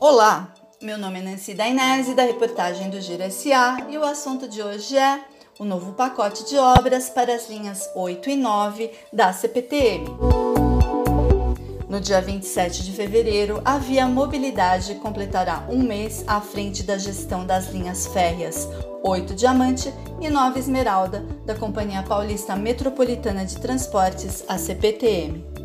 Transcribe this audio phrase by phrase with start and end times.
[0.00, 4.60] Olá, meu nome é Nancy Dainese da reportagem do Giro SA e o assunto de
[4.60, 5.20] hoje é
[5.60, 10.47] o novo pacote de obras para as linhas 8 e 9 da CPTM.
[11.88, 17.46] No dia 27 de fevereiro, a Via Mobilidade completará um mês à frente da gestão
[17.46, 18.68] das linhas férreas
[19.02, 25.57] 8 Diamante e 9 Esmeralda da Companhia Paulista Metropolitana de Transportes, a CPTM.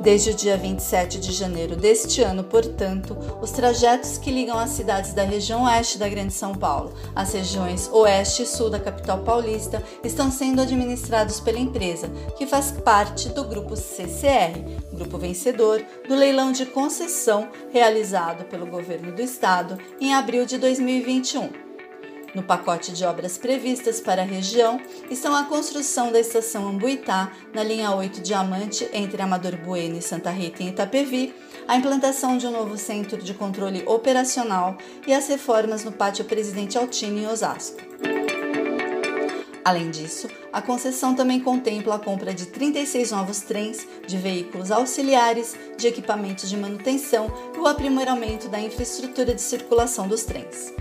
[0.00, 5.14] Desde o dia 27 de janeiro deste ano, portanto, os trajetos que ligam as cidades
[5.14, 9.82] da região oeste da Grande São Paulo às regiões oeste e sul da capital paulista
[10.04, 16.52] estão sendo administrados pela empresa, que faz parte do grupo CCR, grupo vencedor do leilão
[16.52, 21.65] de concessão realizado pelo governo do estado em abril de 2021.
[22.36, 24.78] No pacote de obras previstas para a região
[25.10, 30.28] estão a construção da estação Ambuitá, na linha 8 Diamante, entre Amador Bueno e Santa
[30.28, 31.34] Rita em Itapevi,
[31.66, 34.76] a implantação de um novo centro de controle operacional
[35.06, 37.80] e as reformas no pátio Presidente Altino em Osasco.
[39.64, 45.56] Além disso, a concessão também contempla a compra de 36 novos trens, de veículos auxiliares,
[45.78, 50.74] de equipamentos de manutenção e o aprimoramento da infraestrutura de circulação dos trens.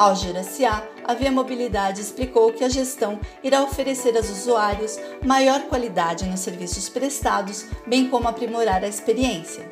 [0.00, 6.24] Ao Giraciá, a Via Mobilidade explicou que a gestão irá oferecer aos usuários maior qualidade
[6.24, 9.62] nos serviços prestados, bem como aprimorar a experiência.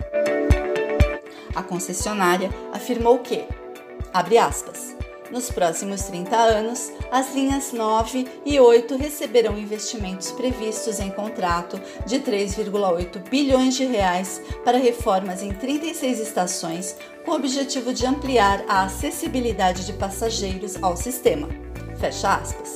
[1.54, 3.46] A concessionária afirmou que,
[4.12, 4.94] abre aspas,
[5.30, 12.20] nos próximos 30 anos, as linhas 9 e 8 receberão investimentos previstos em contrato de
[12.20, 18.84] 3,8 bilhões de reais para reformas em 36 estações, com o objetivo de ampliar a
[18.84, 21.48] acessibilidade de passageiros ao sistema.
[21.98, 22.74] Fecha aspas.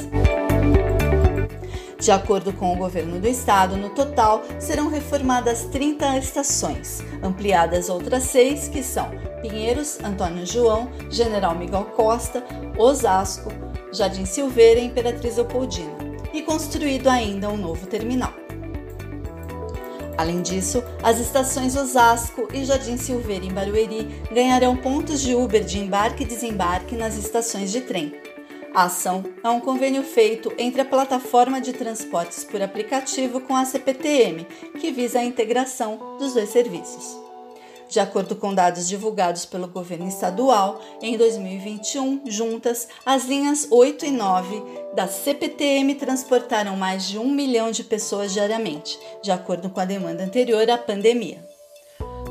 [2.02, 8.24] De acordo com o governo do estado, no total serão reformadas 30 estações, ampliadas outras
[8.24, 9.08] seis, que são
[9.40, 12.44] Pinheiros, Antônio João, General Miguel Costa,
[12.76, 13.52] Osasco,
[13.92, 15.94] Jardim Silveira e Imperatriz Leopoldina,
[16.34, 18.32] e construído ainda um novo terminal.
[20.18, 25.78] Além disso, as estações Osasco e Jardim Silveira em Barueri ganharão pontos de Uber de
[25.78, 28.12] embarque e desembarque nas estações de trem.
[28.74, 33.66] A ação é um convênio feito entre a plataforma de transportes por aplicativo com a
[33.66, 34.46] CPTM,
[34.80, 37.20] que visa a integração dos dois serviços.
[37.86, 44.10] De acordo com dados divulgados pelo governo estadual, em 2021, juntas, as linhas 8 e
[44.10, 44.62] 9
[44.94, 50.24] da CPTM transportaram mais de um milhão de pessoas diariamente, de acordo com a demanda
[50.24, 51.51] anterior à pandemia.